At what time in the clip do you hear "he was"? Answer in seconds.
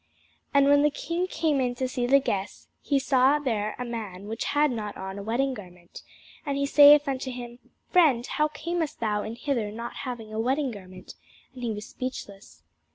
11.63-11.85